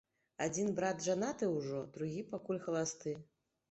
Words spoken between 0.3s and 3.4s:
Адзін брат жанаты ўжо, другі пакуль халасты.